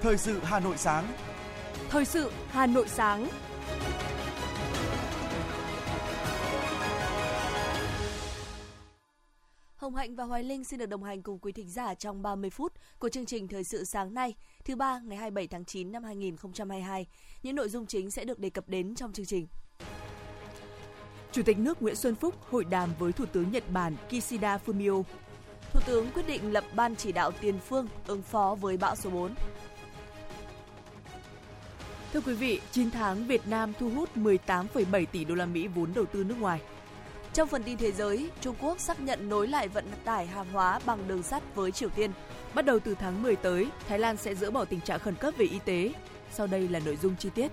[0.00, 1.12] Thời sự Hà Nội sáng.
[1.88, 3.28] Thời sự Hà Nội sáng.
[9.76, 12.50] Hồng Hạnh và Hoài Linh xin được đồng hành cùng quý thính giả trong 30
[12.50, 16.04] phút của chương trình Thời sự sáng nay, thứ ba ngày 27 tháng 9 năm
[16.04, 17.06] 2022.
[17.42, 19.46] Những nội dung chính sẽ được đề cập đến trong chương trình.
[21.32, 25.02] Chủ tịch nước Nguyễn Xuân Phúc hội đàm với Thủ tướng Nhật Bản Kishida Fumio.
[25.72, 29.10] Thủ tướng quyết định lập ban chỉ đạo tiền phương ứng phó với bão số
[29.10, 29.34] 4.
[32.12, 35.94] Thưa quý vị, 9 tháng Việt Nam thu hút 18,7 tỷ đô la Mỹ vốn
[35.94, 36.60] đầu tư nước ngoài.
[37.32, 40.80] Trong phần tin thế giới, Trung Quốc xác nhận nối lại vận tải hàng hóa
[40.86, 42.10] bằng đường sắt với Triều Tiên.
[42.54, 45.34] Bắt đầu từ tháng 10 tới, Thái Lan sẽ dỡ bỏ tình trạng khẩn cấp
[45.38, 45.92] về y tế.
[46.32, 47.52] Sau đây là nội dung chi tiết.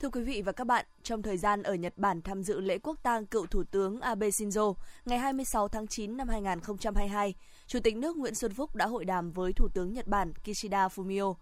[0.00, 2.78] Thưa quý vị và các bạn, trong thời gian ở Nhật Bản tham dự lễ
[2.78, 7.34] quốc tang cựu Thủ tướng Abe Shinzo ngày 26 tháng 9 năm 2022,
[7.66, 10.88] Chủ tịch nước Nguyễn Xuân Phúc đã hội đàm với Thủ tướng Nhật Bản Kishida
[10.88, 11.34] Fumio.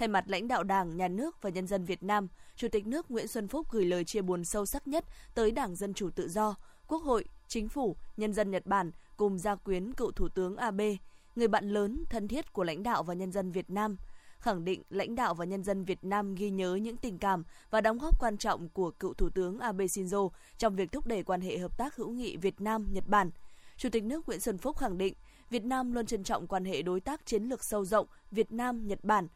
[0.00, 3.10] Thay mặt lãnh đạo Đảng, Nhà nước và nhân dân Việt Nam, Chủ tịch nước
[3.10, 6.28] Nguyễn Xuân Phúc gửi lời chia buồn sâu sắc nhất tới Đảng Dân Chủ Tự
[6.28, 6.54] Do,
[6.86, 10.96] Quốc hội, Chính phủ, nhân dân Nhật Bản cùng gia quyến cựu Thủ tướng Abe,
[11.36, 13.96] người bạn lớn, thân thiết của lãnh đạo và nhân dân Việt Nam–
[14.38, 17.80] khẳng định lãnh đạo và nhân dân Việt Nam ghi nhớ những tình cảm và
[17.80, 21.40] đóng góp quan trọng của cựu Thủ tướng Abe Shinzo trong việc thúc đẩy quan
[21.40, 23.30] hệ hợp tác hữu nghị Việt Nam Nhật Bản.
[23.76, 25.14] Chủ tịch nước Nguyễn Xuân Phúc khẳng định
[25.50, 28.86] Việt Nam luôn trân trọng quan hệ đối tác chiến lược sâu rộng Việt Nam
[28.86, 29.28] Nhật Bản,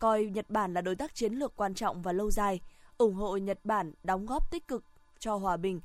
[0.00, 2.60] coi Nhật Bản là đối tác chiến lược quan trọng và lâu dài,
[2.98, 4.84] ủng hộ Nhật Bản đóng góp tích cực
[5.18, 5.80] cho hòa bình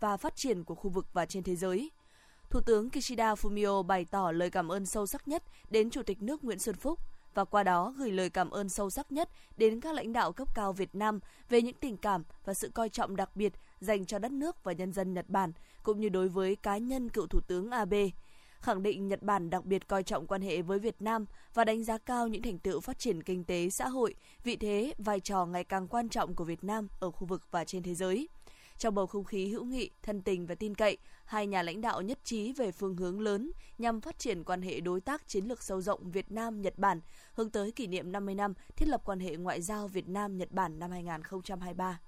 [0.00, 1.90] và phát triển của khu vực và trên thế giới.
[2.50, 6.22] Thủ tướng Kishida Fumio bày tỏ lời cảm ơn sâu sắc nhất đến Chủ tịch
[6.22, 6.98] nước Nguyễn Xuân Phúc
[7.34, 10.48] và qua đó gửi lời cảm ơn sâu sắc nhất đến các lãnh đạo cấp
[10.54, 14.18] cao Việt Nam về những tình cảm và sự coi trọng đặc biệt dành cho
[14.18, 17.40] đất nước và nhân dân Nhật Bản, cũng như đối với cá nhân cựu Thủ
[17.40, 18.06] tướng Abe.
[18.60, 21.84] Khẳng định Nhật Bản đặc biệt coi trọng quan hệ với Việt Nam và đánh
[21.84, 25.46] giá cao những thành tựu phát triển kinh tế xã hội, vị thế, vai trò
[25.46, 28.28] ngày càng quan trọng của Việt Nam ở khu vực và trên thế giới.
[28.78, 32.02] Trong bầu không khí hữu nghị, thân tình và tin cậy, hai nhà lãnh đạo
[32.02, 35.62] nhất trí về phương hướng lớn nhằm phát triển quan hệ đối tác chiến lược
[35.62, 37.00] sâu rộng Việt Nam Nhật Bản
[37.32, 40.52] hướng tới kỷ niệm 50 năm thiết lập quan hệ ngoại giao Việt Nam Nhật
[40.52, 42.00] Bản năm 2023.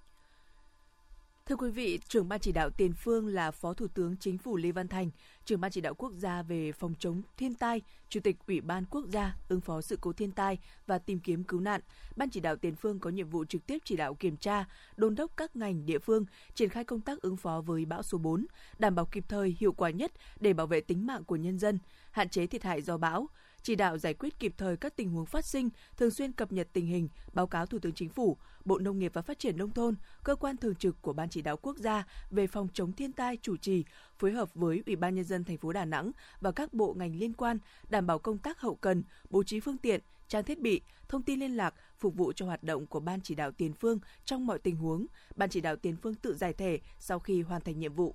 [1.47, 4.57] Thưa quý vị, trưởng ban chỉ đạo tiền phương là Phó Thủ tướng Chính phủ
[4.57, 5.11] Lê Văn Thành,
[5.45, 8.85] trưởng ban chỉ đạo quốc gia về phòng chống thiên tai, Chủ tịch Ủy ban
[8.91, 11.81] quốc gia ứng phó sự cố thiên tai và tìm kiếm cứu nạn.
[12.17, 14.65] Ban chỉ đạo tiền phương có nhiệm vụ trực tiếp chỉ đạo kiểm tra,
[14.97, 18.19] đôn đốc các ngành địa phương triển khai công tác ứng phó với bão số
[18.19, 18.47] 4,
[18.79, 21.79] đảm bảo kịp thời, hiệu quả nhất để bảo vệ tính mạng của nhân dân,
[22.11, 23.29] hạn chế thiệt hại do bão,
[23.63, 26.69] chỉ đạo giải quyết kịp thời các tình huống phát sinh, thường xuyên cập nhật
[26.73, 29.71] tình hình, báo cáo Thủ tướng Chính phủ, Bộ Nông nghiệp và Phát triển Nông
[29.71, 33.13] thôn, cơ quan thường trực của Ban chỉ đạo quốc gia về phòng chống thiên
[33.13, 33.85] tai chủ trì,
[34.19, 37.17] phối hợp với Ủy ban Nhân dân thành phố Đà Nẵng và các bộ ngành
[37.17, 37.59] liên quan,
[37.91, 41.41] đảm bảo công tác hậu cần, bố trí phương tiện, trang thiết bị, thông tin
[41.41, 44.59] liên lạc phục vụ cho hoạt động của Ban chỉ đạo tiền phương trong mọi
[44.59, 45.07] tình huống.
[45.37, 48.15] Ban chỉ đạo tiền phương tự giải thể sau khi hoàn thành nhiệm vụ.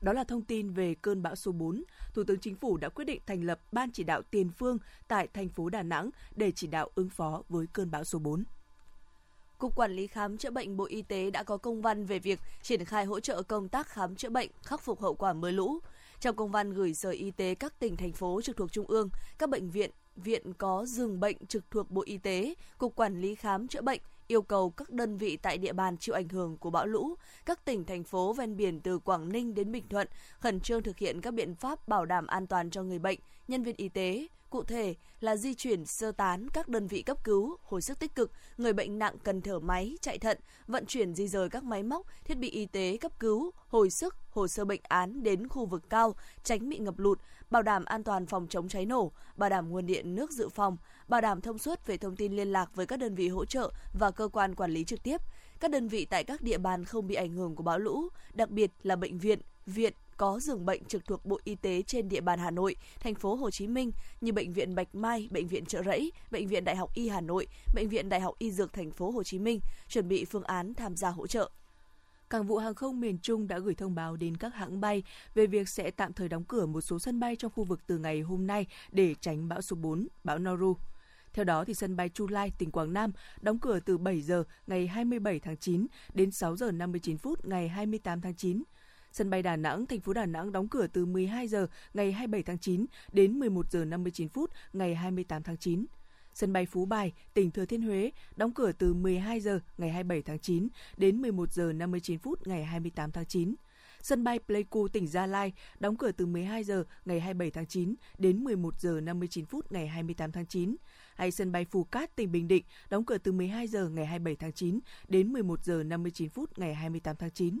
[0.00, 1.84] Đó là thông tin về cơn bão số 4.
[2.14, 4.78] Thủ tướng Chính phủ đã quyết định thành lập Ban chỉ đạo tiền phương
[5.08, 8.44] tại thành phố Đà Nẵng để chỉ đạo ứng phó với cơn bão số 4.
[9.58, 12.40] Cục Quản lý Khám chữa bệnh Bộ Y tế đã có công văn về việc
[12.62, 15.78] triển khai hỗ trợ công tác khám chữa bệnh, khắc phục hậu quả mưa lũ.
[16.20, 19.08] Trong công văn gửi Sở Y tế các tỉnh, thành phố trực thuộc Trung ương,
[19.38, 23.34] các bệnh viện, viện có giường bệnh trực thuộc Bộ Y tế, Cục Quản lý
[23.34, 24.00] Khám chữa bệnh,
[24.30, 27.14] yêu cầu các đơn vị tại địa bàn chịu ảnh hưởng của bão lũ,
[27.46, 30.08] các tỉnh thành phố ven biển từ Quảng Ninh đến Bình Thuận
[30.38, 33.18] khẩn trương thực hiện các biện pháp bảo đảm an toàn cho người bệnh,
[33.48, 37.24] nhân viên y tế, Cụ thể là di chuyển sơ tán các đơn vị cấp
[37.24, 41.14] cứu, hồi sức tích cực, người bệnh nặng cần thở máy, chạy thận, vận chuyển
[41.14, 44.64] di rời các máy móc, thiết bị y tế cấp cứu, hồi sức, hồ sơ
[44.64, 48.46] bệnh án đến khu vực cao, tránh bị ngập lụt, bảo đảm an toàn phòng
[48.48, 50.76] chống cháy nổ, bảo đảm nguồn điện nước dự phòng,
[51.08, 53.72] bảo đảm thông suốt về thông tin liên lạc với các đơn vị hỗ trợ
[53.98, 55.20] và cơ quan quản lý trực tiếp.
[55.60, 58.50] Các đơn vị tại các địa bàn không bị ảnh hưởng của bão lũ, đặc
[58.50, 62.20] biệt là bệnh viện, viện, có giường bệnh trực thuộc Bộ Y tế trên địa
[62.20, 65.64] bàn Hà Nội, thành phố Hồ Chí Minh như bệnh viện Bạch Mai, bệnh viện
[65.66, 68.72] Trợ Rẫy, bệnh viện Đại học Y Hà Nội, bệnh viện Đại học Y Dược
[68.72, 71.50] thành phố Hồ Chí Minh chuẩn bị phương án tham gia hỗ trợ.
[72.30, 75.02] Cảng vụ hàng không miền Trung đã gửi thông báo đến các hãng bay
[75.34, 77.98] về việc sẽ tạm thời đóng cửa một số sân bay trong khu vực từ
[77.98, 80.76] ngày hôm nay để tránh bão số 4, bão Noru.
[81.32, 84.44] Theo đó, thì sân bay Chu Lai, tỉnh Quảng Nam đóng cửa từ 7 giờ
[84.66, 88.62] ngày 27 tháng 9 đến 6 giờ 59 phút ngày 28 tháng 9.
[89.12, 92.42] Sân bay Đà Nẵng, thành phố Đà Nẵng đóng cửa từ 12 giờ ngày 27
[92.42, 95.86] tháng 9 đến 11 giờ 59 phút ngày 28 tháng 9.
[96.34, 100.22] Sân bay Phú Bài, tỉnh Thừa Thiên Huế đóng cửa từ 12 giờ ngày 27
[100.22, 103.54] tháng 9 đến 11 giờ 59 phút ngày 28 tháng 9.
[104.02, 107.94] sân bay Pleiku, tỉnh Gia Lai đóng cửa từ 12 giờ ngày 27 tháng 9
[108.18, 110.76] đến 11 giờ 59 phút ngày 28 tháng 9
[111.14, 114.36] hay sân bay Phù Cát, tỉnh Bình Định đóng cửa từ 12 giờ ngày 27
[114.36, 117.60] tháng 9 đến 11 giờ 59 phút ngày 28 tháng 9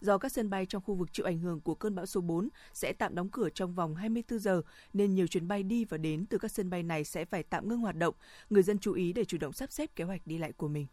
[0.00, 2.48] do các sân bay trong khu vực chịu ảnh hưởng của cơn bão số 4
[2.74, 4.62] sẽ tạm đóng cửa trong vòng 24 giờ,
[4.92, 7.68] nên nhiều chuyến bay đi và đến từ các sân bay này sẽ phải tạm
[7.68, 8.14] ngưng hoạt động.
[8.50, 10.86] Người dân chú ý để chủ động sắp xếp kế hoạch đi lại của mình.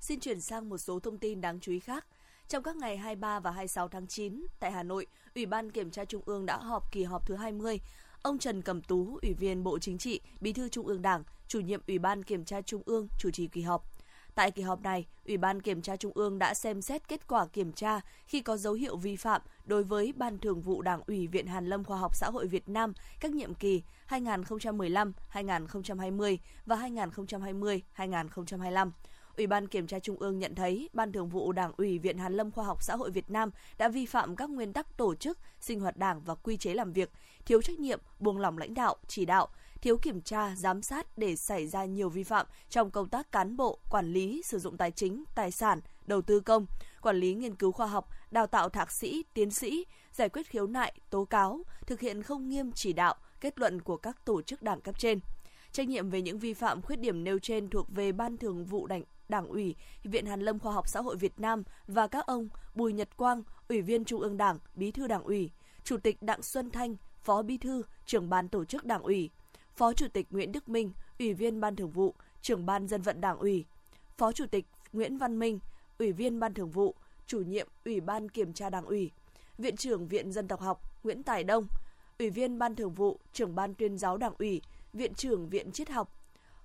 [0.00, 2.06] Xin chuyển sang một số thông tin đáng chú ý khác.
[2.48, 6.04] Trong các ngày 23 và 26 tháng 9, tại Hà Nội, Ủy ban Kiểm tra
[6.04, 7.80] Trung ương đã họp kỳ họp thứ 20.
[8.22, 11.60] Ông Trần Cẩm Tú, Ủy viên Bộ Chính trị, Bí thư Trung ương Đảng, chủ
[11.60, 13.84] nhiệm Ủy ban Kiểm tra Trung ương chủ trì kỳ họp.
[14.34, 17.46] Tại kỳ họp này, Ủy ban Kiểm tra Trung ương đã xem xét kết quả
[17.46, 21.26] kiểm tra khi có dấu hiệu vi phạm đối với Ban Thường vụ Đảng ủy
[21.26, 26.76] Viện Hàn Lâm Khoa học Xã hội Việt Nam các nhiệm kỳ 2015, 2020 và
[26.76, 28.92] 2020, 2025
[29.36, 32.32] Ủy ban Kiểm tra Trung ương nhận thấy Ban Thường vụ Đảng ủy Viện Hàn
[32.34, 35.38] Lâm Khoa học Xã hội Việt Nam đã vi phạm các nguyên tắc tổ chức,
[35.60, 37.10] sinh hoạt đảng và quy chế làm việc,
[37.46, 39.48] thiếu trách nhiệm, buông lỏng lãnh đạo, chỉ đạo,
[39.82, 43.56] thiếu kiểm tra, giám sát để xảy ra nhiều vi phạm trong công tác cán
[43.56, 46.66] bộ, quản lý, sử dụng tài chính, tài sản, đầu tư công,
[47.00, 50.66] quản lý nghiên cứu khoa học, đào tạo thạc sĩ, tiến sĩ, giải quyết khiếu
[50.66, 54.62] nại, tố cáo, thực hiện không nghiêm chỉ đạo, kết luận của các tổ chức
[54.62, 55.20] đảng cấp trên.
[55.72, 58.86] Trách nhiệm về những vi phạm khuyết điểm nêu trên thuộc về Ban Thường vụ
[58.86, 62.48] Đảng Đảng ủy, Viện Hàn Lâm Khoa học Xã hội Việt Nam và các ông
[62.74, 65.50] Bùi Nhật Quang, Ủy viên Trung ương Đảng, Bí thư Đảng ủy,
[65.84, 69.30] Chủ tịch Đặng Xuân Thanh, Phó Bí thư, Trưởng ban Tổ chức Đảng ủy,
[69.76, 73.20] Phó Chủ tịch Nguyễn Đức Minh, Ủy viên Ban Thường vụ, Trưởng ban Dân vận
[73.20, 73.64] Đảng ủy,
[74.16, 75.58] Phó Chủ tịch Nguyễn Văn Minh,
[75.98, 76.94] Ủy viên Ban Thường vụ,
[77.26, 79.10] Chủ nhiệm Ủy ban Kiểm tra Đảng ủy,
[79.58, 81.66] Viện trưởng Viện Dân tộc học Nguyễn Tài Đông,
[82.18, 85.90] Ủy viên Ban Thường vụ, Trưởng ban Tuyên giáo Đảng ủy, Viện trưởng Viện Triết
[85.90, 86.12] học,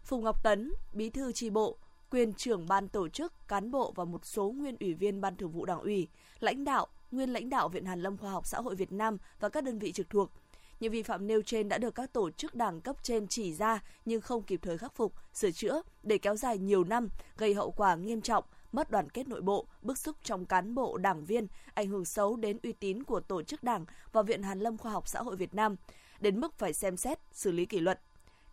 [0.03, 1.77] Phùng Ngọc Tấn, Bí thư tri bộ,
[2.09, 5.51] quyền trưởng ban tổ chức, cán bộ và một số nguyên ủy viên ban thường
[5.51, 6.07] vụ đảng ủy,
[6.39, 9.49] lãnh đạo, nguyên lãnh đạo Viện Hàn Lâm Khoa học Xã hội Việt Nam và
[9.49, 10.31] các đơn vị trực thuộc.
[10.79, 13.83] Những vi phạm nêu trên đã được các tổ chức đảng cấp trên chỉ ra
[14.05, 17.71] nhưng không kịp thời khắc phục, sửa chữa để kéo dài nhiều năm, gây hậu
[17.71, 21.47] quả nghiêm trọng, mất đoàn kết nội bộ, bức xúc trong cán bộ, đảng viên,
[21.73, 24.91] ảnh hưởng xấu đến uy tín của tổ chức đảng và Viện Hàn Lâm Khoa
[24.91, 25.75] học Xã hội Việt Nam,
[26.19, 28.01] đến mức phải xem xét, xử lý kỷ luật.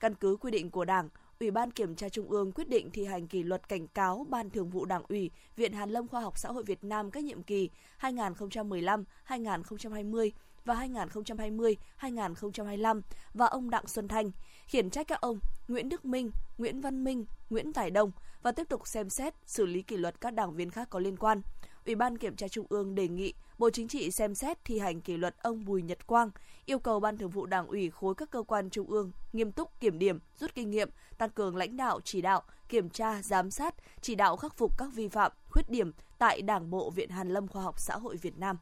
[0.01, 1.09] Căn cứ quy định của Đảng,
[1.41, 4.51] Ủy ban Kiểm tra Trung ương quyết định thi hành kỷ luật cảnh cáo Ban
[4.51, 7.43] Thường vụ Đảng ủy Viện Hàn Lâm Khoa học Xã hội Việt Nam các nhiệm
[7.43, 10.33] kỳ 2015, 2020
[10.65, 13.01] và 2020-2025
[13.35, 14.31] và ông Đặng Xuân Thanh,
[14.67, 15.39] khiển trách các ông
[15.69, 18.11] Nguyễn Đức Minh, Nguyễn Văn Minh, Nguyễn Tài Đông
[18.43, 21.17] và tiếp tục xem xét xử lý kỷ luật các đảng viên khác có liên
[21.17, 21.41] quan.
[21.87, 25.01] Ủy ban Kiểm tra Trung ương đề nghị Bộ Chính trị xem xét thi hành
[25.01, 26.31] kỷ luật ông Bùi Nhật Quang,
[26.67, 29.81] yêu cầu Ban Thường vụ Đảng ủy khối các cơ quan trung ương nghiêm túc
[29.81, 33.75] kiểm điểm, rút kinh nghiệm, tăng cường lãnh đạo chỉ đạo, kiểm tra, giám sát,
[34.01, 37.49] chỉ đạo khắc phục các vi phạm, khuyết điểm tại Đảng bộ Viện Hàn Lâm
[37.49, 38.57] Khoa học Xã hội Việt Nam.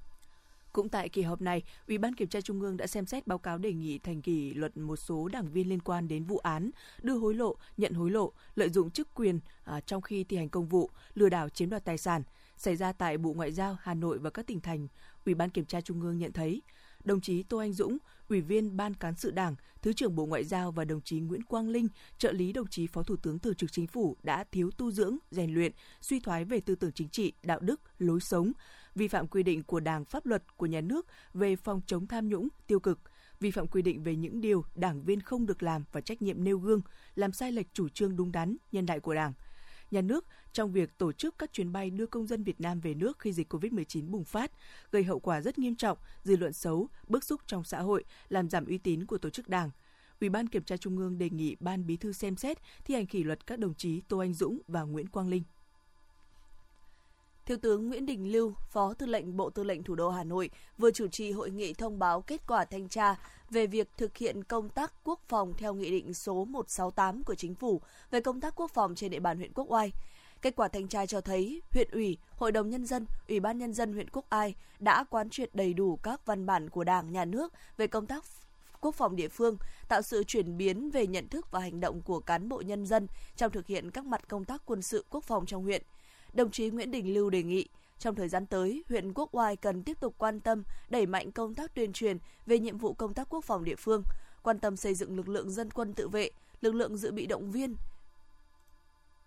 [0.72, 3.38] Cũng tại kỳ họp này, Ủy ban Kiểm tra Trung ương đã xem xét báo
[3.38, 6.70] cáo đề nghị thành kỳ luật một số đảng viên liên quan đến vụ án
[7.02, 10.48] đưa hối lộ, nhận hối lộ, lợi dụng chức quyền à, trong khi thi hành
[10.48, 12.22] công vụ, lừa đảo chiếm đoạt tài sản
[12.56, 14.88] xảy ra tại Bộ Ngoại giao Hà Nội và các tỉnh thành.
[15.26, 16.62] Ủy ban Kiểm tra Trung ương nhận thấy
[17.04, 20.44] đồng chí Tô Anh Dũng, Ủy viên Ban Cán sự Đảng, Thứ trưởng Bộ Ngoại
[20.44, 21.88] giao và đồng chí Nguyễn Quang Linh,
[22.18, 25.16] trợ lý đồng chí Phó Thủ tướng Thường trực Chính phủ đã thiếu tu dưỡng,
[25.30, 28.52] rèn luyện, suy thoái về tư tưởng chính trị, đạo đức, lối sống,
[28.94, 32.28] vi phạm quy định của Đảng, pháp luật của nhà nước về phòng chống tham
[32.28, 32.98] nhũng, tiêu cực,
[33.40, 36.44] vi phạm quy định về những điều đảng viên không được làm và trách nhiệm
[36.44, 36.80] nêu gương,
[37.14, 39.32] làm sai lệch chủ trương đúng đắn, nhân đại của Đảng.
[39.92, 42.94] Nhà nước trong việc tổ chức các chuyến bay đưa công dân Việt Nam về
[42.94, 44.52] nước khi dịch COVID-19 bùng phát,
[44.90, 48.50] gây hậu quả rất nghiêm trọng, dư luận xấu, bức xúc trong xã hội, làm
[48.50, 49.70] giảm uy tín của tổ chức Đảng.
[50.20, 53.06] Ủy ban Kiểm tra Trung ương đề nghị Ban Bí thư xem xét thi hành
[53.06, 55.42] kỷ luật các đồng chí Tô Anh Dũng và Nguyễn Quang Linh.
[57.46, 60.50] Thiếu tướng Nguyễn Đình Lưu, Phó Tư lệnh Bộ Tư lệnh Thủ đô Hà Nội
[60.78, 63.16] vừa chủ trì hội nghị thông báo kết quả thanh tra
[63.50, 67.54] về việc thực hiện công tác quốc phòng theo Nghị định số 168 của Chính
[67.54, 67.80] phủ
[68.10, 69.92] về công tác quốc phòng trên địa bàn huyện Quốc Oai.
[70.42, 73.72] Kết quả thanh tra cho thấy huyện ủy, hội đồng nhân dân, ủy ban nhân
[73.72, 77.24] dân huyện Quốc Ai đã quán triệt đầy đủ các văn bản của Đảng, Nhà
[77.24, 78.24] nước về công tác
[78.80, 79.56] quốc phòng địa phương,
[79.88, 83.06] tạo sự chuyển biến về nhận thức và hành động của cán bộ nhân dân
[83.36, 85.82] trong thực hiện các mặt công tác quân sự quốc phòng trong huyện.
[86.32, 89.82] Đồng chí Nguyễn Đình Lưu đề nghị trong thời gian tới, huyện Quốc Oai cần
[89.82, 93.28] tiếp tục quan tâm đẩy mạnh công tác tuyên truyền về nhiệm vụ công tác
[93.30, 94.02] quốc phòng địa phương,
[94.42, 97.50] quan tâm xây dựng lực lượng dân quân tự vệ, lực lượng dự bị động
[97.50, 97.76] viên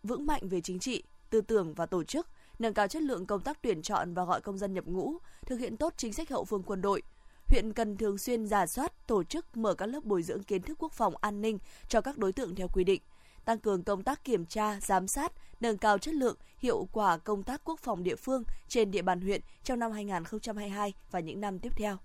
[0.04, 2.28] vững mạnh về chính trị, tư tưởng và tổ chức,
[2.60, 5.60] nâng cao chất lượng công tác tuyển chọn và gọi công dân nhập ngũ, thực
[5.60, 7.02] hiện tốt chính sách hậu phương quân đội.
[7.48, 10.78] Huyện cần thường xuyên giả soát, tổ chức mở các lớp bồi dưỡng kiến thức
[10.80, 13.02] quốc phòng an ninh cho các đối tượng theo quy định,
[13.46, 17.44] tăng cường công tác kiểm tra, giám sát, nâng cao chất lượng, hiệu quả công
[17.44, 21.60] tác quốc phòng địa phương trên địa bàn huyện trong năm 2022 và những năm
[21.60, 21.98] tiếp theo.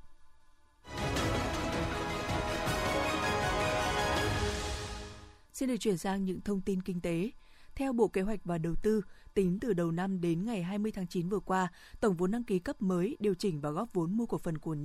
[5.53, 7.31] Xin được chuyển sang những thông tin kinh tế.
[7.75, 9.03] Theo Bộ Kế hoạch và Đầu tư,
[9.35, 11.69] tính từ đầu năm đến ngày 20 tháng 9 vừa qua,
[12.01, 14.77] tổng vốn đăng ký cấp mới, điều chỉnh và góp vốn mua cổ phần của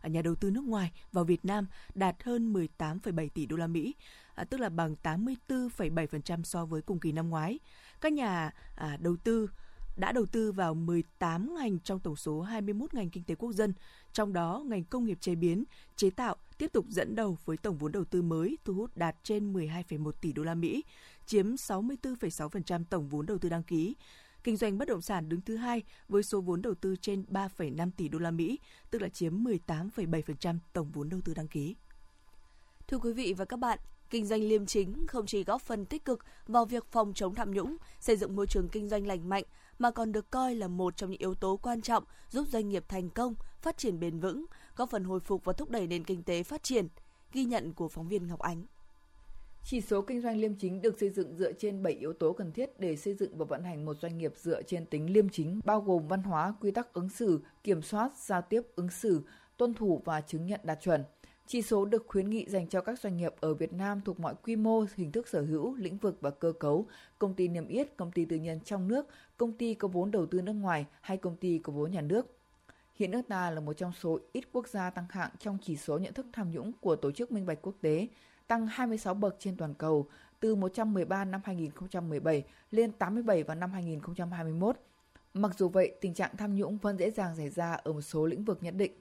[0.00, 3.66] à, nhà đầu tư nước ngoài vào Việt Nam đạt hơn 18,7 tỷ đô la
[3.66, 3.94] Mỹ,
[4.34, 7.58] à, tức là bằng 84,7% so với cùng kỳ năm ngoái.
[8.00, 9.50] Các nhà à, đầu tư
[9.96, 13.72] đã đầu tư vào 18 ngành trong tổng số 21 ngành kinh tế quốc dân,
[14.12, 15.64] trong đó ngành công nghiệp chế biến,
[15.96, 19.16] chế tạo tiếp tục dẫn đầu với tổng vốn đầu tư mới thu hút đạt
[19.22, 20.84] trên 12,1 tỷ đô la Mỹ,
[21.26, 23.96] chiếm 64,6% tổng vốn đầu tư đăng ký.
[24.44, 27.90] Kinh doanh bất động sản đứng thứ hai với số vốn đầu tư trên 3,5
[27.96, 28.58] tỷ đô la Mỹ,
[28.90, 31.76] tức là chiếm 18,7% tổng vốn đầu tư đăng ký.
[32.88, 33.78] Thưa quý vị và các bạn,
[34.14, 37.50] kinh doanh liêm chính không chỉ góp phần tích cực vào việc phòng chống tham
[37.50, 39.44] nhũng, xây dựng môi trường kinh doanh lành mạnh
[39.78, 42.84] mà còn được coi là một trong những yếu tố quan trọng giúp doanh nghiệp
[42.88, 44.44] thành công, phát triển bền vững,
[44.76, 46.88] góp phần hồi phục và thúc đẩy nền kinh tế phát triển.
[47.32, 48.64] Ghi nhận của phóng viên Ngọc Ánh.
[49.64, 52.52] Chỉ số kinh doanh liêm chính được xây dựng dựa trên 7 yếu tố cần
[52.52, 55.60] thiết để xây dựng và vận hành một doanh nghiệp dựa trên tính liêm chính,
[55.64, 59.22] bao gồm văn hóa, quy tắc ứng xử, kiểm soát, giao tiếp, ứng xử,
[59.56, 61.04] tuân thủ và chứng nhận đạt chuẩn.
[61.46, 64.34] Chỉ số được khuyến nghị dành cho các doanh nghiệp ở Việt Nam thuộc mọi
[64.42, 66.86] quy mô, hình thức sở hữu, lĩnh vực và cơ cấu,
[67.18, 70.26] công ty niêm yết, công ty tư nhân trong nước, công ty có vốn đầu
[70.26, 72.26] tư nước ngoài hay công ty có vốn nhà nước.
[72.94, 75.98] Hiện nước ta là một trong số ít quốc gia tăng hạng trong chỉ số
[75.98, 78.08] nhận thức tham nhũng của Tổ chức Minh bạch Quốc tế,
[78.46, 80.08] tăng 26 bậc trên toàn cầu,
[80.40, 84.76] từ 113 năm 2017 lên 87 vào năm 2021.
[85.34, 88.26] Mặc dù vậy, tình trạng tham nhũng vẫn dễ dàng xảy ra ở một số
[88.26, 88.92] lĩnh vực nhất định.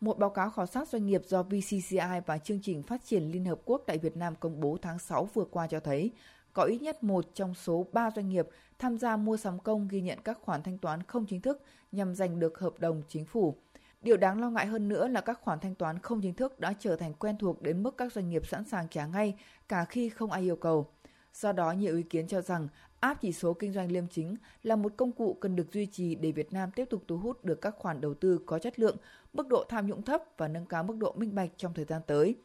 [0.00, 3.44] Một báo cáo khảo sát doanh nghiệp do VCCI và chương trình phát triển Liên
[3.44, 6.10] Hợp Quốc tại Việt Nam công bố tháng 6 vừa qua cho thấy,
[6.52, 10.00] có ít nhất một trong số 3 doanh nghiệp tham gia mua sắm công ghi
[10.00, 13.56] nhận các khoản thanh toán không chính thức nhằm giành được hợp đồng chính phủ.
[14.02, 16.74] Điều đáng lo ngại hơn nữa là các khoản thanh toán không chính thức đã
[16.78, 19.34] trở thành quen thuộc đến mức các doanh nghiệp sẵn sàng trả ngay
[19.68, 20.86] cả khi không ai yêu cầu.
[21.34, 22.68] Do đó, nhiều ý kiến cho rằng
[23.00, 26.14] áp chỉ số kinh doanh liêm chính là một công cụ cần được duy trì
[26.14, 28.96] để Việt Nam tiếp tục thu hút được các khoản đầu tư có chất lượng,
[29.32, 32.02] mức độ tham nhũng thấp và nâng cao mức độ minh bạch trong thời gian
[32.06, 32.36] tới.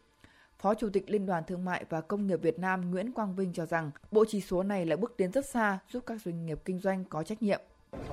[0.58, 3.54] Phó Chủ tịch Liên đoàn Thương mại và Công nghiệp Việt Nam Nguyễn Quang Vinh
[3.54, 6.60] cho rằng, bộ chỉ số này là bước tiến rất xa giúp các doanh nghiệp
[6.66, 7.62] kinh doanh có trách nhiệm.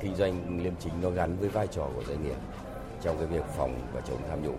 [0.01, 2.37] Kinh doanh liêm chính nó gắn với vai trò của doanh nghiệp
[3.03, 4.59] trong cái việc phòng và chống tham nhũng.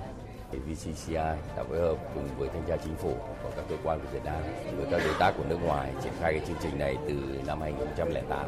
[0.67, 4.07] VCCI đã phối hợp cùng với thanh tra chính phủ và các cơ quan của
[4.13, 4.41] Việt Nam,
[4.77, 7.13] với các đối tác của nước ngoài triển khai cái chương trình này từ
[7.47, 8.47] năm 2008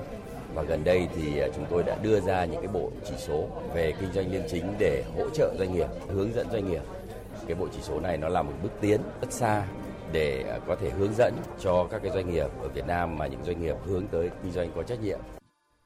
[0.56, 3.48] và gần đây thì à, chúng tôi đã đưa ra những cái bộ chỉ số
[3.74, 6.82] về kinh doanh liêm chính để hỗ trợ doanh nghiệp, hướng dẫn doanh nghiệp.
[7.48, 9.68] Cái bộ chỉ số này nó là một bước tiến rất xa
[10.12, 13.28] để à, có thể hướng dẫn cho các cái doanh nghiệp ở Việt Nam mà
[13.28, 15.20] những doanh nghiệp hướng tới kinh doanh có trách nhiệm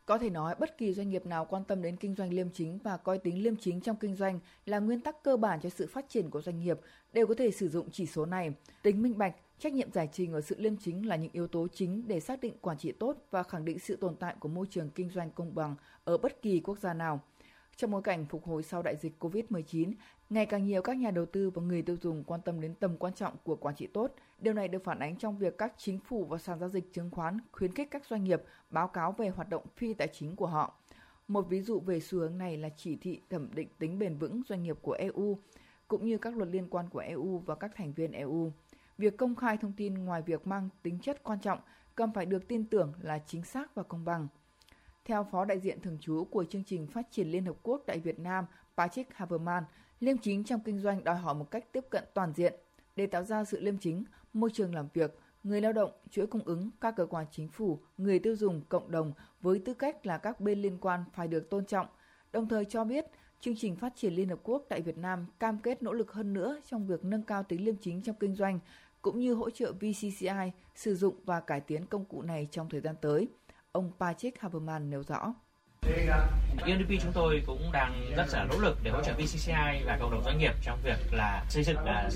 [0.09, 2.79] có thể nói bất kỳ doanh nghiệp nào quan tâm đến kinh doanh liêm chính
[2.83, 5.88] và coi tính liêm chính trong kinh doanh là nguyên tắc cơ bản cho sự
[5.88, 6.79] phát triển của doanh nghiệp
[7.13, 8.53] đều có thể sử dụng chỉ số này.
[8.81, 11.67] Tính minh bạch, trách nhiệm giải trình ở sự liêm chính là những yếu tố
[11.73, 14.65] chính để xác định quản trị tốt và khẳng định sự tồn tại của môi
[14.69, 17.19] trường kinh doanh công bằng ở bất kỳ quốc gia nào.
[17.75, 19.93] Trong bối cảnh phục hồi sau đại dịch COVID-19,
[20.29, 22.97] ngày càng nhiều các nhà đầu tư và người tiêu dùng quan tâm đến tầm
[22.97, 24.13] quan trọng của quản trị tốt.
[24.39, 27.11] Điều này được phản ánh trong việc các chính phủ và sàn giao dịch chứng
[27.11, 30.47] khoán khuyến khích các doanh nghiệp báo cáo về hoạt động phi tài chính của
[30.47, 30.79] họ.
[31.27, 34.41] Một ví dụ về xu hướng này là chỉ thị thẩm định tính bền vững
[34.47, 35.37] doanh nghiệp của EU,
[35.87, 38.51] cũng như các luật liên quan của EU và các thành viên EU.
[38.99, 41.59] Việc công khai thông tin ngoài việc mang tính chất quan trọng
[41.95, 44.27] cần phải được tin tưởng là chính xác và công bằng–
[45.09, 47.99] theo Phó đại diện thường trú của chương trình phát triển Liên Hợp Quốc tại
[47.99, 48.45] Việt Nam
[48.77, 49.63] Patrick Haberman,
[49.99, 52.53] liêm chính trong kinh doanh đòi hỏi một cách tiếp cận toàn diện.
[52.95, 54.03] Để tạo ra sự liêm chính,
[54.33, 57.79] môi trường làm việc, người lao động, chuỗi cung ứng, các cơ quan chính phủ,
[57.97, 61.49] người tiêu dùng, cộng đồng với tư cách là các bên liên quan phải được
[61.49, 61.87] tôn trọng.
[62.31, 63.05] Đồng thời cho biết,
[63.39, 66.33] chương trình phát triển Liên Hợp Quốc tại Việt Nam cam kết nỗ lực hơn
[66.33, 68.59] nữa trong việc nâng cao tính liêm chính trong kinh doanh,
[69.01, 72.81] cũng như hỗ trợ VCCI sử dụng và cải tiến công cụ này trong thời
[72.81, 73.27] gian tới–
[73.71, 75.33] Ông Patrick Haberman nêu rõ.
[76.65, 80.11] UNDP chúng tôi cũng đang rất là nỗ lực để hỗ trợ VCCI và cộng
[80.11, 82.09] đồng doanh nghiệp trong việc là xây dựng là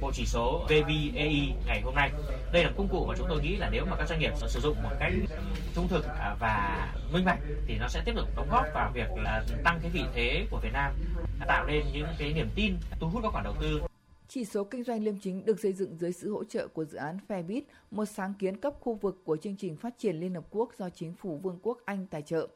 [0.00, 2.10] bộ chỉ số VBAI ngày hôm nay.
[2.52, 4.60] Đây là công cụ mà chúng tôi nghĩ là nếu mà các doanh nghiệp sử
[4.60, 5.12] dụng một cách
[5.74, 9.08] trung thực à, và minh bạch thì nó sẽ tiếp tục đóng góp vào việc
[9.16, 10.92] là tăng cái vị thế của Việt Nam,
[11.46, 13.80] tạo nên những cái niềm tin thu hút các khoản đầu tư
[14.32, 16.98] chỉ số kinh doanh liêm chính được xây dựng dưới sự hỗ trợ của dự
[16.98, 20.44] án Fairbit, một sáng kiến cấp khu vực của chương trình phát triển Liên Hợp
[20.50, 22.48] Quốc do chính phủ Vương quốc Anh tài trợ.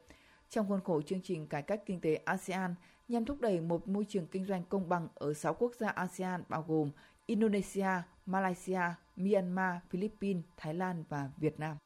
[0.49, 2.75] Trong khuôn khổ chương trình cải cách kinh tế ASEAN
[3.07, 6.43] nhằm thúc đẩy một môi trường kinh doanh công bằng ở 6 quốc gia ASEAN
[6.49, 6.91] bao gồm
[7.25, 7.89] Indonesia,
[8.25, 8.81] Malaysia,
[9.15, 11.77] Myanmar, Philippines, Thái Lan và Việt Nam.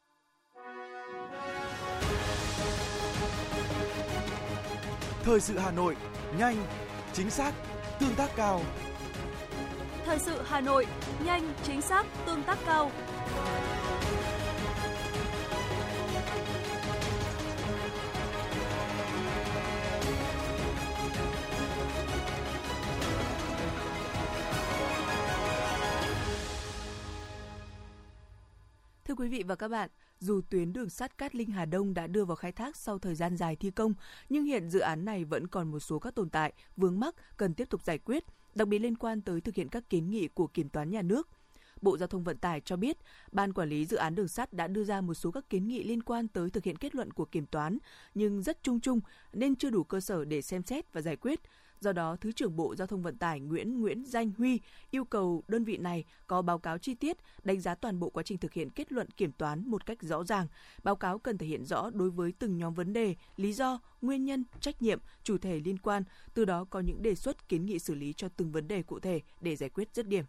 [5.22, 5.96] Thời sự Hà Nội,
[6.38, 6.56] nhanh,
[7.12, 7.52] chính xác,
[8.00, 8.60] tương tác cao.
[10.04, 10.86] Thời sự Hà Nội,
[11.24, 12.90] nhanh, chính xác, tương tác cao.
[29.04, 29.90] Thưa quý vị và các bạn,
[30.20, 33.14] dù tuyến đường sắt Cát Linh Hà Đông đã đưa vào khai thác sau thời
[33.14, 33.94] gian dài thi công,
[34.28, 37.54] nhưng hiện dự án này vẫn còn một số các tồn tại, vướng mắc cần
[37.54, 40.46] tiếp tục giải quyết, đặc biệt liên quan tới thực hiện các kiến nghị của
[40.46, 41.28] kiểm toán nhà nước.
[41.82, 42.96] Bộ Giao thông Vận tải cho biết,
[43.32, 45.82] Ban Quản lý Dự án Đường sắt đã đưa ra một số các kiến nghị
[45.82, 47.78] liên quan tới thực hiện kết luận của kiểm toán,
[48.14, 49.00] nhưng rất chung chung
[49.32, 51.40] nên chưa đủ cơ sở để xem xét và giải quyết.
[51.80, 54.60] Do đó, Thứ trưởng Bộ Giao thông Vận tải Nguyễn Nguyễn Danh Huy
[54.90, 58.22] yêu cầu đơn vị này có báo cáo chi tiết, đánh giá toàn bộ quá
[58.22, 60.46] trình thực hiện kết luận kiểm toán một cách rõ ràng.
[60.82, 64.24] Báo cáo cần thể hiện rõ đối với từng nhóm vấn đề, lý do, nguyên
[64.24, 66.02] nhân, trách nhiệm, chủ thể liên quan,
[66.34, 69.00] từ đó có những đề xuất kiến nghị xử lý cho từng vấn đề cụ
[69.00, 70.24] thể để giải quyết dứt điểm.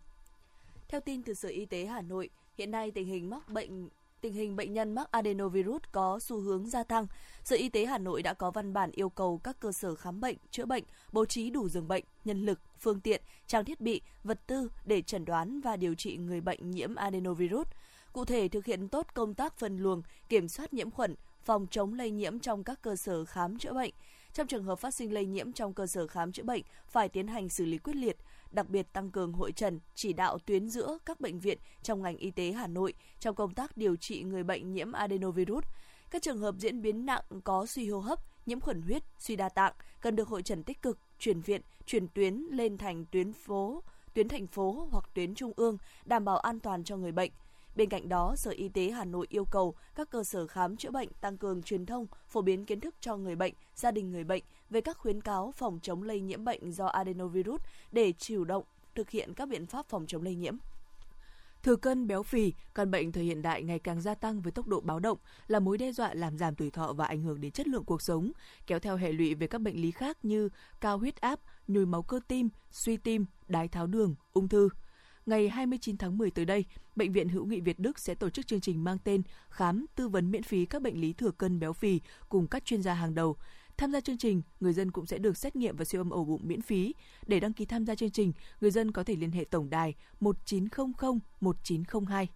[0.91, 3.89] Theo tin từ Sở Y tế Hà Nội, hiện nay tình hình mắc bệnh
[4.21, 7.07] tình hình bệnh nhân mắc adenovirus có xu hướng gia tăng.
[7.43, 10.21] Sở Y tế Hà Nội đã có văn bản yêu cầu các cơ sở khám
[10.21, 14.01] bệnh, chữa bệnh bố trí đủ giường bệnh, nhân lực, phương tiện, trang thiết bị,
[14.23, 17.67] vật tư để chẩn đoán và điều trị người bệnh nhiễm adenovirus.
[18.13, 21.93] Cụ thể thực hiện tốt công tác phân luồng, kiểm soát nhiễm khuẩn, phòng chống
[21.93, 23.93] lây nhiễm trong các cơ sở khám chữa bệnh.
[24.33, 27.27] Trong trường hợp phát sinh lây nhiễm trong cơ sở khám chữa bệnh, phải tiến
[27.27, 28.17] hành xử lý quyết liệt,
[28.51, 32.17] đặc biệt tăng cường hội trần, chỉ đạo tuyến giữa các bệnh viện trong ngành
[32.17, 35.63] y tế Hà Nội trong công tác điều trị người bệnh nhiễm adenovirus.
[36.11, 39.49] Các trường hợp diễn biến nặng có suy hô hấp, nhiễm khuẩn huyết, suy đa
[39.49, 43.83] tạng cần được hội trần tích cực, chuyển viện, chuyển tuyến lên thành tuyến phố,
[44.13, 47.31] tuyến thành phố hoặc tuyến trung ương, đảm bảo an toàn cho người bệnh.
[47.75, 50.91] Bên cạnh đó, Sở Y tế Hà Nội yêu cầu các cơ sở khám chữa
[50.91, 54.23] bệnh tăng cường truyền thông, phổ biến kiến thức cho người bệnh, gia đình người
[54.23, 58.63] bệnh về các khuyến cáo phòng chống lây nhiễm bệnh do adenovirus để chủ động
[58.95, 60.57] thực hiện các biện pháp phòng chống lây nhiễm.
[61.63, 64.67] Thừa cân béo phì, căn bệnh thời hiện đại ngày càng gia tăng với tốc
[64.67, 65.17] độ báo động,
[65.47, 68.01] là mối đe dọa làm giảm tuổi thọ và ảnh hưởng đến chất lượng cuộc
[68.01, 68.31] sống,
[68.67, 70.49] kéo theo hệ lụy về các bệnh lý khác như
[70.81, 74.69] cao huyết áp, nhồi máu cơ tim, suy tim, đái tháo đường, ung thư.
[75.25, 78.47] Ngày 29 tháng 10 tới đây, Bệnh viện Hữu nghị Việt Đức sẽ tổ chức
[78.47, 81.73] chương trình mang tên Khám tư vấn miễn phí các bệnh lý thừa cân béo
[81.73, 83.35] phì cùng các chuyên gia hàng đầu.
[83.77, 86.25] Tham gia chương trình, người dân cũng sẽ được xét nghiệm và siêu âm ổ
[86.25, 86.93] bụng miễn phí.
[87.27, 89.95] Để đăng ký tham gia chương trình, người dân có thể liên hệ tổng đài
[90.19, 90.91] 1900
[91.39, 92.29] 1902.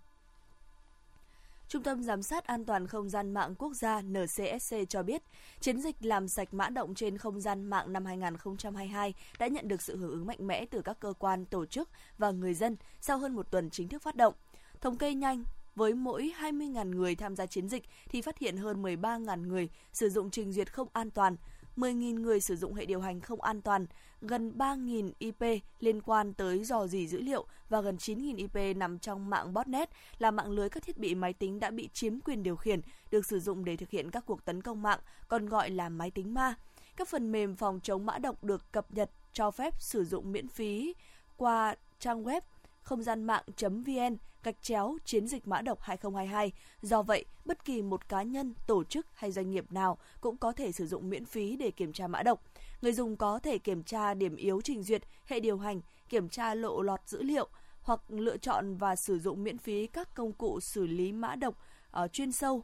[1.76, 5.24] Trung tâm Giám sát An toàn Không gian mạng quốc gia NCSC cho biết,
[5.60, 9.82] chiến dịch làm sạch mã động trên không gian mạng năm 2022 đã nhận được
[9.82, 13.18] sự hưởng ứng mạnh mẽ từ các cơ quan, tổ chức và người dân sau
[13.18, 14.34] hơn một tuần chính thức phát động.
[14.82, 15.44] Thống kê nhanh,
[15.76, 20.10] với mỗi 20.000 người tham gia chiến dịch thì phát hiện hơn 13.000 người sử
[20.10, 21.36] dụng trình duyệt không an toàn,
[21.78, 23.86] 10.000 người sử dụng hệ điều hành không an toàn,
[24.22, 29.00] gần 3.000 IP liên quan tới dò dỉ dữ liệu và gần 9.000 IP nằm
[29.00, 32.44] trong mạng botnet là mạng lưới các thiết bị máy tính đã bị chiếm quyền
[32.44, 35.70] điều khiển, được sử dụng để thực hiện các cuộc tấn công mạng, còn gọi
[35.70, 36.56] là máy tính ma.
[36.96, 40.48] Các phần mềm phòng chống mã độc được cập nhật cho phép sử dụng miễn
[40.48, 40.94] phí
[41.38, 42.42] qua trang web
[42.86, 46.52] không gian mạng.vn gạch chéo chiến dịch mã độc 2022.
[46.82, 50.52] Do vậy, bất kỳ một cá nhân, tổ chức hay doanh nghiệp nào cũng có
[50.52, 52.42] thể sử dụng miễn phí để kiểm tra mã độc.
[52.82, 56.54] Người dùng có thể kiểm tra điểm yếu trình duyệt, hệ điều hành, kiểm tra
[56.54, 57.48] lộ lọt dữ liệu
[57.82, 61.56] hoặc lựa chọn và sử dụng miễn phí các công cụ xử lý mã độc
[62.04, 62.64] uh, chuyên sâu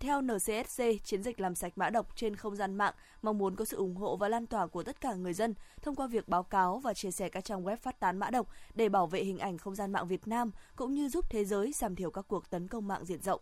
[0.00, 3.64] theo NCSC, chiến dịch làm sạch mã độc trên không gian mạng mong muốn có
[3.64, 6.42] sự ủng hộ và lan tỏa của tất cả người dân thông qua việc báo
[6.42, 9.38] cáo và chia sẻ các trang web phát tán mã độc để bảo vệ hình
[9.38, 12.50] ảnh không gian mạng Việt Nam cũng như giúp thế giới giảm thiểu các cuộc
[12.50, 13.40] tấn công mạng diện rộng.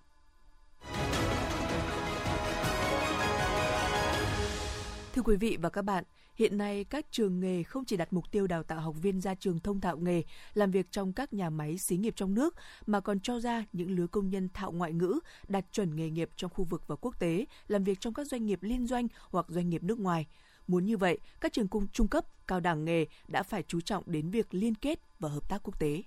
[5.14, 8.30] Thưa quý vị và các bạn, hiện nay các trường nghề không chỉ đặt mục
[8.30, 10.22] tiêu đào tạo học viên ra trường thông thạo nghề,
[10.54, 12.54] làm việc trong các nhà máy xí nghiệp trong nước
[12.86, 15.18] mà còn cho ra những lứa công nhân thạo ngoại ngữ,
[15.48, 18.46] đạt chuẩn nghề nghiệp trong khu vực và quốc tế, làm việc trong các doanh
[18.46, 20.26] nghiệp liên doanh hoặc doanh nghiệp nước ngoài.
[20.66, 24.04] Muốn như vậy, các trường cung trung cấp, cao đẳng nghề đã phải chú trọng
[24.06, 26.02] đến việc liên kết và hợp tác quốc tế.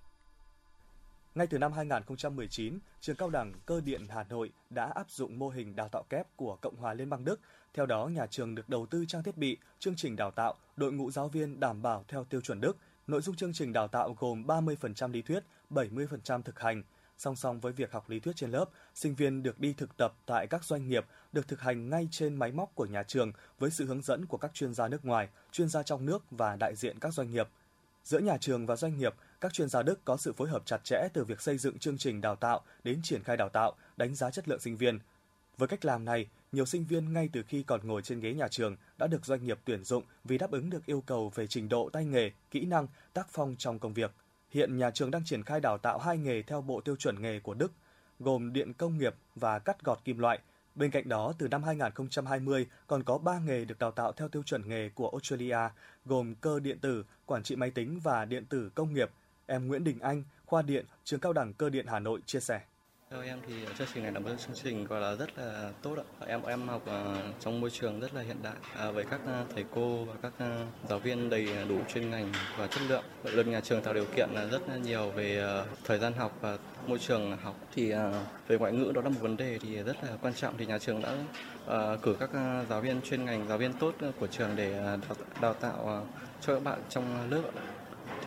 [1.35, 5.49] Ngay từ năm 2019, trường cao đẳng cơ điện Hà Nội đã áp dụng mô
[5.49, 7.39] hình đào tạo kép của Cộng hòa Liên bang Đức.
[7.73, 10.91] Theo đó, nhà trường được đầu tư trang thiết bị, chương trình đào tạo, đội
[10.93, 12.77] ngũ giáo viên đảm bảo theo tiêu chuẩn Đức.
[13.07, 16.83] Nội dung chương trình đào tạo gồm 30% lý thuyết, 70% thực hành.
[17.17, 20.13] Song song với việc học lý thuyết trên lớp, sinh viên được đi thực tập
[20.25, 23.71] tại các doanh nghiệp, được thực hành ngay trên máy móc của nhà trường với
[23.71, 26.75] sự hướng dẫn của các chuyên gia nước ngoài, chuyên gia trong nước và đại
[26.75, 27.47] diện các doanh nghiệp.
[28.03, 30.83] Giữa nhà trường và doanh nghiệp, các chuyên gia Đức có sự phối hợp chặt
[30.83, 34.15] chẽ từ việc xây dựng chương trình đào tạo đến triển khai đào tạo, đánh
[34.15, 34.99] giá chất lượng sinh viên.
[35.57, 38.47] Với cách làm này, nhiều sinh viên ngay từ khi còn ngồi trên ghế nhà
[38.47, 41.69] trường đã được doanh nghiệp tuyển dụng vì đáp ứng được yêu cầu về trình
[41.69, 44.11] độ tay nghề, kỹ năng, tác phong trong công việc.
[44.49, 47.39] Hiện nhà trường đang triển khai đào tạo hai nghề theo bộ tiêu chuẩn nghề
[47.39, 47.71] của Đức,
[48.19, 50.39] gồm điện công nghiệp và cắt gọt kim loại.
[50.75, 54.43] Bên cạnh đó, từ năm 2020 còn có 3 nghề được đào tạo theo tiêu
[54.43, 55.69] chuẩn nghề của Australia,
[56.05, 59.09] gồm cơ điện tử, quản trị máy tính và điện tử công nghiệp.
[59.45, 62.61] Em Nguyễn Đình Anh, khoa điện, trường cao đẳng cơ điện Hà Nội chia sẻ.
[63.11, 65.95] Theo em thì chương trình này là một chương trình gọi là rất là tốt
[65.97, 66.25] ạ.
[66.27, 69.45] Em em học ờ, trong môi trường rất là hiện đại à, với các ờ,
[69.55, 73.03] thầy cô và các ờ, giáo viên đầy đủ chuyên ngành và chất lượng.
[73.23, 76.99] Luật nhà trường tạo điều kiện là rất nhiều về thời gian học và môi
[76.99, 77.55] trường học.
[77.75, 77.93] Thì
[78.47, 80.79] về ngoại ngữ đó là một vấn đề thì rất là quan trọng thì nhà
[80.79, 81.11] trường đã
[82.01, 82.29] cử các
[82.69, 86.07] giáo viên chuyên ngành, giáo viên tốt của trường để đào, đào tạo
[86.41, 87.41] cho các bạn trong lớp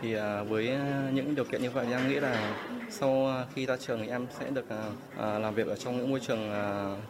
[0.01, 2.55] thì à, với à, những điều kiện như vậy thì em nghĩ là
[2.89, 4.65] sau à, khi ra trường thì em sẽ được
[5.17, 6.51] làm việc ở trong những môi trường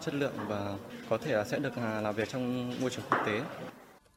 [0.01, 0.75] chất lượng và
[1.10, 3.41] có thể là sẽ được làm việc trong môi trường quốc tế.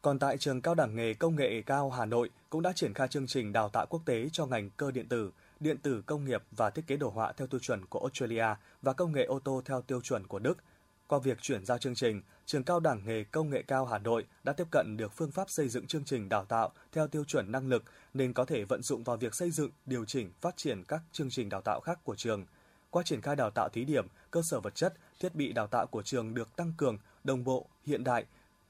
[0.02, 3.08] Còn tại trường Cao đẳng nghề Công nghệ cao Hà Nội cũng đã triển khai
[3.08, 6.42] chương trình đào tạo quốc tế cho ngành cơ điện tử, điện tử công nghiệp
[6.50, 8.46] và thiết kế đồ họa theo tiêu chuẩn của Australia
[8.82, 10.58] và công nghệ ô tô theo tiêu chuẩn của Đức–
[11.08, 14.26] qua việc chuyển giao chương trình, Trường Cao đẳng nghề Công nghệ cao Hà Nội
[14.44, 17.52] đã tiếp cận được phương pháp xây dựng chương trình đào tạo theo tiêu chuẩn
[17.52, 20.84] năng lực nên có thể vận dụng vào việc xây dựng, điều chỉnh, phát triển
[20.84, 22.44] các chương trình đào tạo khác của trường.
[22.90, 25.86] Qua triển khai đào tạo thí điểm, cơ sở vật chất, thiết bị đào tạo
[25.86, 28.24] của trường được tăng cường, đồng bộ, hiện đại,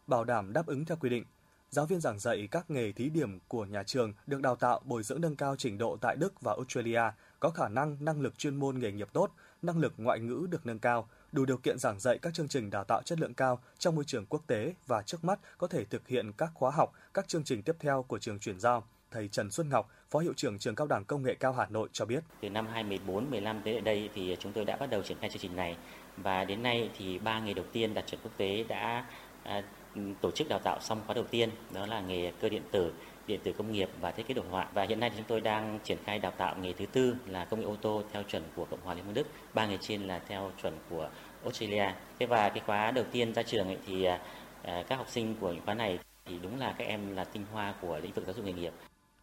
[0.06, 1.24] bảo đảm đáp ứng theo quy định.
[1.70, 5.02] Giáo viên giảng dạy các nghề thí điểm của nhà trường được đào tạo bồi
[5.02, 7.02] dưỡng nâng cao trình độ tại Đức và Australia,
[7.40, 9.30] có khả năng năng lực chuyên môn nghề nghiệp tốt,
[9.62, 12.70] năng lực ngoại ngữ được nâng cao, đủ điều kiện giảng dạy các chương trình
[12.70, 15.84] đào tạo chất lượng cao trong môi trường quốc tế và trước mắt có thể
[15.84, 18.84] thực hiện các khóa học, các chương trình tiếp theo của trường chuyển giao.
[19.10, 21.88] Thầy Trần Xuân Ngọc, Phó Hiệu trưởng Trường Cao đẳng Công nghệ cao Hà Nội
[21.92, 22.24] cho biết.
[22.40, 25.56] Từ năm 2014-15 đến đây thì chúng tôi đã bắt đầu triển khai chương trình
[25.56, 25.76] này
[26.16, 29.06] và đến nay thì ba nghề đầu tiên đạt chuẩn quốc tế đã
[29.42, 29.62] à,
[30.20, 32.92] tổ chức đào tạo xong khóa đầu tiên đó là nghề cơ điện tử
[33.26, 35.78] điện tử công nghiệp và thiết kế đồ họa và hiện nay chúng tôi đang
[35.84, 38.64] triển khai đào tạo nghề thứ tư là công nghệ ô tô theo chuẩn của
[38.64, 41.08] cộng hòa liên bang đức ba nghề trên là theo chuẩn của
[41.44, 41.86] australia
[42.18, 44.20] thế và cái khóa đầu tiên ra trường ấy thì à,
[44.62, 47.44] à, các học sinh của những khóa này thì đúng là các em là tinh
[47.52, 48.72] hoa của lĩnh vực giáo dục nghề nghiệp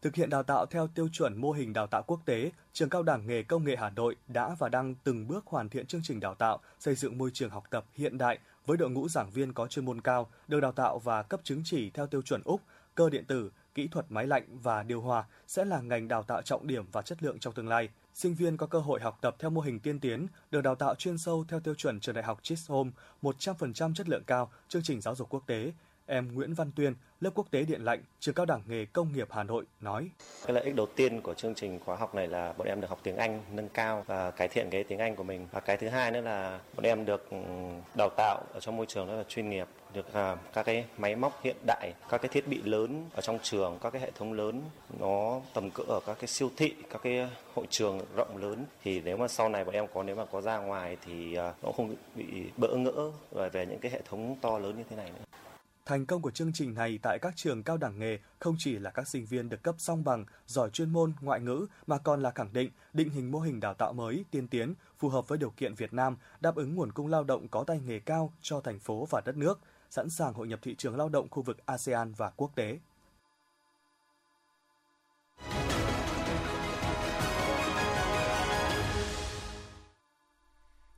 [0.01, 3.03] Thực hiện đào tạo theo tiêu chuẩn mô hình đào tạo quốc tế, Trường Cao
[3.03, 6.19] đẳng Nghề Công nghệ Hà Nội đã và đang từng bước hoàn thiện chương trình
[6.19, 9.53] đào tạo, xây dựng môi trường học tập hiện đại với đội ngũ giảng viên
[9.53, 12.61] có chuyên môn cao, được đào tạo và cấp chứng chỉ theo tiêu chuẩn Úc,
[12.95, 16.41] cơ điện tử, kỹ thuật máy lạnh và điều hòa sẽ là ngành đào tạo
[16.41, 17.89] trọng điểm và chất lượng trong tương lai.
[18.21, 20.95] Sinh viên có cơ hội học tập theo mô hình tiên tiến, được đào tạo
[20.95, 25.01] chuyên sâu theo tiêu chuẩn trường đại học Chisholm, 100% chất lượng cao, chương trình
[25.01, 25.71] giáo dục quốc tế,
[26.05, 29.27] Em Nguyễn Văn Tuyên, lớp quốc tế điện lạnh, trường cao đẳng nghề công nghiệp
[29.31, 30.09] Hà Nội nói.
[30.45, 32.89] Cái lợi ích đầu tiên của chương trình khóa học này là bọn em được
[32.89, 35.47] học tiếng Anh nâng cao và cải thiện cái tiếng Anh của mình.
[35.51, 37.37] Và cái thứ hai nữa là bọn em được ừ,
[37.97, 41.15] đào tạo ở trong môi trường rất là chuyên nghiệp, được à, các cái máy
[41.15, 44.33] móc hiện đại, các cái thiết bị lớn ở trong trường, các cái hệ thống
[44.33, 44.61] lớn
[44.99, 49.01] nó tầm cỡ ở các cái siêu thị, các cái hội trường rộng lớn thì
[49.01, 51.71] nếu mà sau này bọn em có nếu mà có ra ngoài thì à, nó
[51.71, 52.25] không bị
[52.57, 53.11] bỡ ngỡ
[53.51, 55.23] về những cái hệ thống to lớn như thế này nữa.
[55.85, 58.89] Thành công của chương trình này tại các trường cao đẳng nghề không chỉ là
[58.89, 62.31] các sinh viên được cấp song bằng, giỏi chuyên môn, ngoại ngữ mà còn là
[62.31, 65.49] khẳng định định hình mô hình đào tạo mới, tiên tiến, phù hợp với điều
[65.49, 68.79] kiện Việt Nam, đáp ứng nguồn cung lao động có tay nghề cao cho thành
[68.79, 69.59] phố và đất nước,
[69.91, 72.79] sẵn sàng hội nhập thị trường lao động khu vực ASEAN và quốc tế.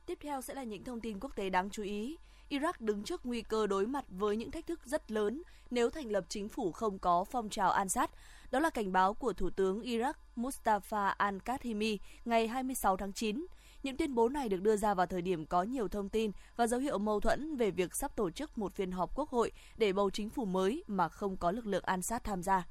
[0.06, 2.16] Tiếp theo sẽ là những thông tin quốc tế đáng chú ý.
[2.50, 6.12] Iraq đứng trước nguy cơ đối mặt với những thách thức rất lớn nếu thành
[6.12, 8.10] lập chính phủ không có phong trào Ansat.
[8.50, 13.46] Đó là cảnh báo của Thủ tướng Iraq Mustafa al-Kadhimi ngày 26 tháng 9.
[13.84, 16.66] Những tuyên bố này được đưa ra vào thời điểm có nhiều thông tin và
[16.66, 19.92] dấu hiệu mâu thuẫn về việc sắp tổ chức một phiên họp quốc hội để
[19.92, 22.66] bầu chính phủ mới mà không có lực lượng an sát tham gia.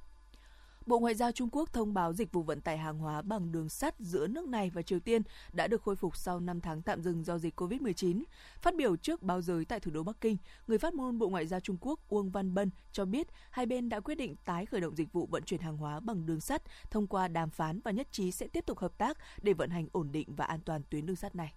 [0.86, 3.70] Bộ Ngoại giao Trung Quốc thông báo dịch vụ vận tải hàng hóa bằng đường
[3.70, 5.22] sắt giữa nước này và Triều Tiên
[5.54, 8.24] đã được khôi phục sau 5 tháng tạm dừng do dịch COVID-19.
[8.62, 11.48] Phát biểu trước báo giới tại thủ đô Bắc Kinh, người phát ngôn Bộ Ngoại
[11.48, 14.82] giao Trung Quốc Uông Văn Bân cho biết hai bên đã quyết định tái khởi
[14.82, 17.92] động dịch vụ vận chuyển hàng hóa bằng đường sắt thông qua đàm phán và
[17.92, 20.82] nhất trí sẽ tiếp tục hợp tác để vận hành ổn định và an toàn
[20.90, 21.54] tuyến đường sắt này.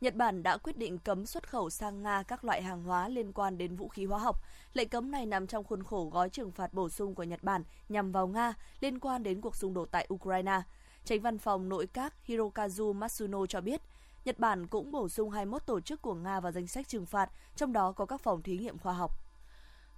[0.00, 3.32] Nhật Bản đã quyết định cấm xuất khẩu sang Nga các loại hàng hóa liên
[3.32, 4.42] quan đến vũ khí hóa học.
[4.72, 7.64] Lệnh cấm này nằm trong khuôn khổ gói trừng phạt bổ sung của Nhật Bản
[7.88, 10.62] nhằm vào Nga liên quan đến cuộc xung đột tại Ukraine.
[11.04, 13.82] Tránh văn phòng nội các Hirokazu Matsuno cho biết,
[14.24, 17.30] Nhật Bản cũng bổ sung 21 tổ chức của Nga vào danh sách trừng phạt,
[17.56, 19.27] trong đó có các phòng thí nghiệm khoa học.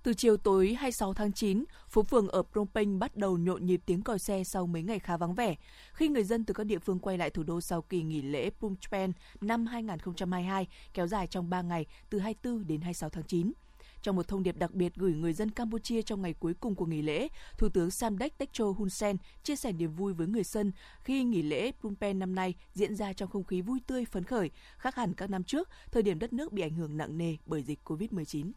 [0.02, 3.80] Từ chiều tối 26 tháng 9, phố phường ở Phnom Penh bắt đầu nhộn nhịp
[3.86, 5.56] tiếng còi xe sau mấy ngày khá vắng vẻ.
[5.92, 8.50] Khi người dân từ các địa phương quay lại thủ đô sau kỳ nghỉ lễ
[8.50, 13.52] Phnom Penh năm 2022 kéo dài trong 3 ngày từ 24 đến 26 tháng 9.
[14.02, 16.86] Trong một thông điệp đặc biệt gửi người dân Campuchia trong ngày cuối cùng của
[16.86, 20.72] nghỉ lễ, Thủ tướng Samdech Techo Hun Sen chia sẻ niềm vui với người dân
[21.00, 24.24] khi nghỉ lễ Phnom Penh năm nay diễn ra trong không khí vui tươi phấn
[24.24, 27.36] khởi, khác hẳn các năm trước, thời điểm đất nước bị ảnh hưởng nặng nề
[27.46, 28.52] bởi dịch COVID-19.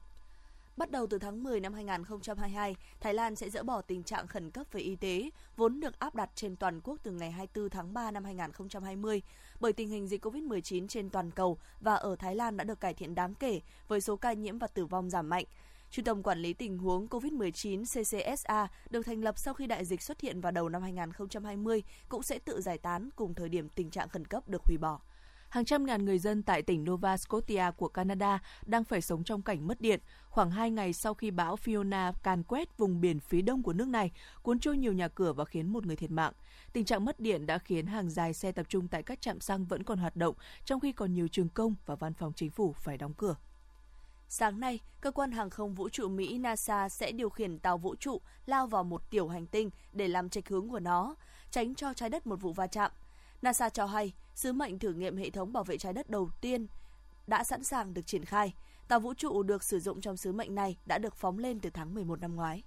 [0.78, 4.52] Bắt đầu từ tháng 10 năm 2022, Thái Lan sẽ dỡ bỏ tình trạng khẩn
[4.52, 7.94] cấp về y tế, vốn được áp đặt trên toàn quốc từ ngày 24 tháng
[7.94, 9.22] 3 năm 2020,
[9.60, 12.94] bởi tình hình dịch COVID-19 trên toàn cầu và ở Thái Lan đã được cải
[12.94, 15.46] thiện đáng kể với số ca nhiễm và tử vong giảm mạnh.
[15.92, 20.02] Trung tâm Quản lý Tình huống COVID-19 CCSA được thành lập sau khi đại dịch
[20.02, 23.90] xuất hiện vào đầu năm 2020 cũng sẽ tự giải tán cùng thời điểm tình
[23.90, 25.00] trạng khẩn cấp được hủy bỏ
[25.54, 29.42] hàng trăm ngàn người dân tại tỉnh Nova Scotia của Canada đang phải sống trong
[29.42, 33.42] cảnh mất điện khoảng 2 ngày sau khi bão Fiona càn quét vùng biển phía
[33.42, 34.12] đông của nước này,
[34.44, 36.34] cuốn trôi nhiều nhà cửa và khiến một người thiệt mạng.
[36.74, 39.66] Tình trạng mất điện đã khiến hàng dài xe tập trung tại các trạm xăng
[39.66, 40.36] vẫn còn hoạt động,
[40.66, 43.36] trong khi còn nhiều trường công và văn phòng chính phủ phải đóng cửa.
[44.28, 47.96] Sáng nay, cơ quan hàng không vũ trụ Mỹ NASA sẽ điều khiển tàu vũ
[47.96, 51.16] trụ lao vào một tiểu hành tinh để làm trạch hướng của nó,
[51.52, 52.92] tránh cho trái đất một vụ va chạm.
[53.44, 56.68] NASA cho hay, sứ mệnh thử nghiệm hệ thống bảo vệ trái đất đầu tiên
[57.28, 58.54] đã sẵn sàng được triển khai.
[58.88, 61.70] Tàu vũ trụ được sử dụng trong sứ mệnh này đã được phóng lên từ
[61.70, 62.64] tháng 11 năm ngoái.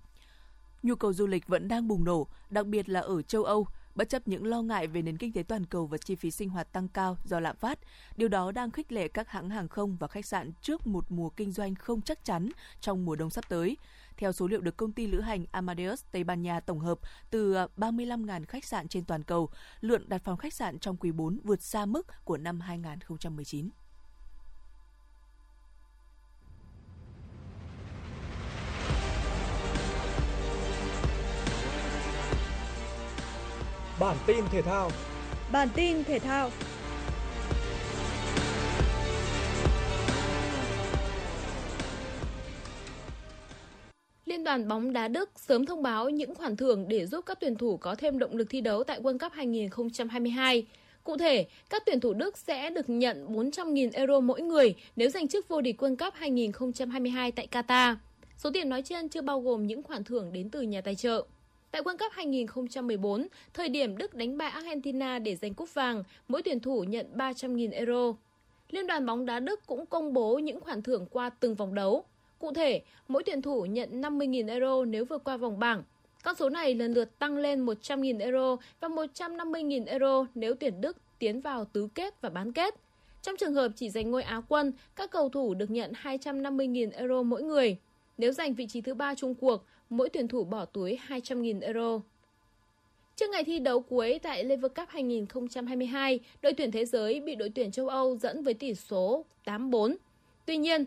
[0.82, 4.08] Nhu cầu du lịch vẫn đang bùng nổ, đặc biệt là ở châu Âu, bất
[4.08, 6.72] chấp những lo ngại về nền kinh tế toàn cầu và chi phí sinh hoạt
[6.72, 7.78] tăng cao do lạm phát.
[8.16, 11.30] Điều đó đang khích lệ các hãng hàng không và khách sạn trước một mùa
[11.30, 12.48] kinh doanh không chắc chắn
[12.80, 13.76] trong mùa đông sắp tới.
[14.16, 16.98] Theo số liệu được công ty lữ hành Amadeus Tây Ban Nha tổng hợp
[17.30, 19.50] từ 35.000 à, khách sạn trên toàn cầu,
[19.80, 23.70] lượng đặt phòng khách sạn trong quý 4 vượt xa mức của năm 2019.
[34.00, 34.90] Bản tin thể thao
[35.52, 36.50] Bản tin thể thao
[44.36, 47.56] Liên đoàn bóng đá Đức sớm thông báo những khoản thưởng để giúp các tuyển
[47.56, 50.66] thủ có thêm động lực thi đấu tại World Cup 2022.
[51.04, 55.28] Cụ thể, các tuyển thủ Đức sẽ được nhận 400.000 euro mỗi người nếu giành
[55.28, 57.96] chức vô địch World Cup 2022 tại Qatar.
[58.38, 61.24] Số tiền nói trên chưa bao gồm những khoản thưởng đến từ nhà tài trợ.
[61.70, 66.42] Tại World Cup 2014, thời điểm Đức đánh bại Argentina để giành cúp vàng, mỗi
[66.42, 68.14] tuyển thủ nhận 300.000 euro.
[68.70, 72.04] Liên đoàn bóng đá Đức cũng công bố những khoản thưởng qua từng vòng đấu.
[72.38, 75.82] Cụ thể, mỗi tuyển thủ nhận 50.000 euro nếu vượt qua vòng bảng.
[76.24, 80.96] Con số này lần lượt tăng lên 100.000 euro và 150.000 euro nếu tuyển Đức
[81.18, 82.74] tiến vào tứ kết và bán kết.
[83.22, 87.22] Trong trường hợp chỉ giành ngôi Á quân, các cầu thủ được nhận 250.000 euro
[87.22, 87.76] mỗi người.
[88.18, 92.00] Nếu giành vị trí thứ ba chung cuộc, mỗi tuyển thủ bỏ túi 200.000 euro.
[93.16, 97.48] Trước ngày thi đấu cuối tại Lever Cup 2022, đội tuyển thế giới bị đội
[97.54, 99.96] tuyển châu Âu dẫn với tỷ số 8-4.
[100.46, 100.84] Tuy nhiên,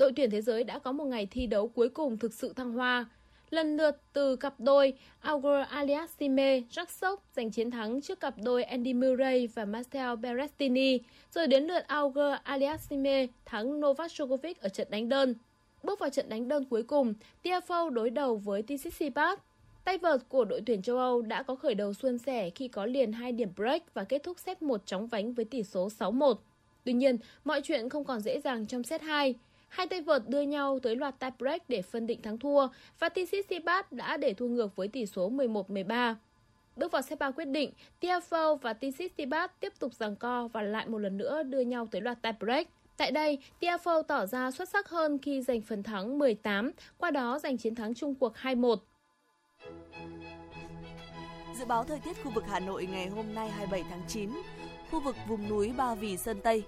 [0.00, 2.72] đội tuyển thế giới đã có một ngày thi đấu cuối cùng thực sự thăng
[2.72, 3.06] hoa.
[3.50, 8.94] Lần lượt từ cặp đôi Auger Aliassime Jaksok giành chiến thắng trước cặp đôi Andy
[8.94, 10.98] Murray và Marcel Berrettini,
[11.34, 15.34] rồi đến lượt Auger Aliassime thắng Novak Djokovic ở trận đánh đơn.
[15.82, 19.38] Bước vào trận đánh đơn cuối cùng, Tiafoe đối đầu với Tsitsipas.
[19.84, 22.86] Tay vợt của đội tuyển châu Âu đã có khởi đầu suôn sẻ khi có
[22.86, 26.34] liền hai điểm break và kết thúc set 1 chóng vánh với tỷ số 6-1.
[26.84, 29.34] Tuy nhiên, mọi chuyện không còn dễ dàng trong set 2.
[29.70, 33.08] Hai tay vợt đưa nhau tới loạt tie break để phân định thắng thua và
[33.08, 36.14] Tsitsipas đã để thua ngược với tỷ số 11-13.
[36.76, 40.88] Bước vào set 3 quyết định, Tiafoe và Tsitsipas tiếp tục giằng co và lại
[40.88, 42.68] một lần nữa đưa nhau tới loạt tie break.
[42.96, 47.38] Tại đây, Tiafoe tỏ ra xuất sắc hơn khi giành phần thắng 18, qua đó
[47.38, 48.76] giành chiến thắng chung cuộc 2-1.
[51.58, 54.30] Dự báo thời tiết khu vực Hà Nội ngày hôm nay 27 tháng 9,
[54.90, 56.64] khu vực vùng núi Ba Vì Sơn Tây.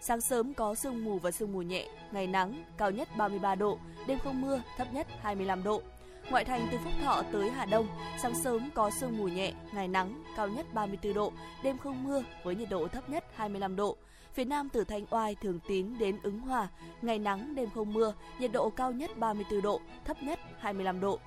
[0.00, 3.78] Sáng sớm có sương mù và sương mù nhẹ, ngày nắng, cao nhất 33 độ,
[4.06, 5.82] đêm không mưa, thấp nhất 25 độ.
[6.30, 7.86] Ngoại thành từ Phúc Thọ tới Hà Đông,
[8.22, 11.32] sáng sớm có sương mù nhẹ, ngày nắng, cao nhất 34 độ,
[11.62, 13.96] đêm không mưa với nhiệt độ thấp nhất 25 độ.
[14.34, 16.68] Phía Nam từ Thanh Oai, Thường Tín đến Ứng Hòa,
[17.02, 21.18] ngày nắng, đêm không mưa, nhiệt độ cao nhất 34 độ, thấp nhất 25 độ.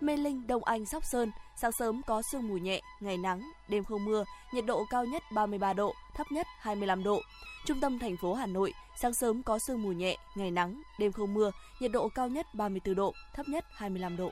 [0.00, 3.84] Mê Linh, Đông Anh, Sóc Sơn, sáng sớm có sương mù nhẹ, ngày nắng, đêm
[3.84, 7.20] không mưa, nhiệt độ cao nhất 33 độ, thấp nhất 25 độ.
[7.66, 11.12] Trung tâm thành phố Hà Nội, sáng sớm có sương mù nhẹ, ngày nắng, đêm
[11.12, 14.30] không mưa, nhiệt độ cao nhất 34 độ, thấp nhất 25 độ.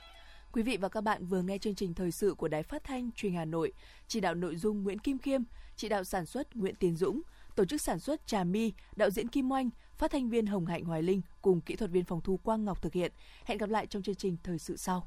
[0.53, 3.11] Quý vị và các bạn vừa nghe chương trình thời sự của Đài Phát thanh
[3.13, 3.73] Truyền Hà Nội,
[4.09, 5.43] chỉ đạo nội dung Nguyễn Kim Khiêm,
[5.77, 7.23] chỉ đạo sản xuất Nguyễn Tiến Dũng,
[7.57, 10.85] tổ chức sản xuất Trà Mi, đạo diễn Kim Oanh, phát thanh viên Hồng Hạnh
[10.85, 13.13] Hoài Linh cùng kỹ thuật viên phòng thu Quang Ngọc thực hiện.
[13.45, 15.07] Hẹn gặp lại trong chương trình thời sự sau.